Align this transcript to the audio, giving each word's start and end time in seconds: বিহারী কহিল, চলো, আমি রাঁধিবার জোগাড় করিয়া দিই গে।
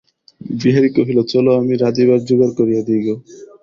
বিহারী 0.59 0.89
কহিল, 0.95 1.19
চলো, 1.31 1.51
আমি 1.59 1.73
রাঁধিবার 1.83 2.19
জোগাড় 2.27 2.53
করিয়া 2.59 2.81
দিই 2.87 3.01
গে। 3.05 3.13